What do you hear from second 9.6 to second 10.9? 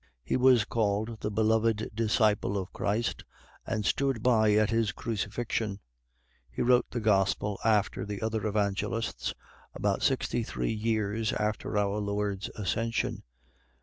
about sixty three